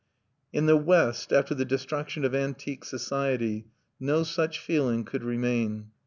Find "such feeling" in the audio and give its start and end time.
4.23-5.05